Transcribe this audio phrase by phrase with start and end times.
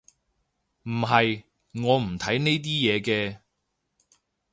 [0.85, 1.43] 唔係，
[1.73, 3.37] 我唔睇呢啲嘅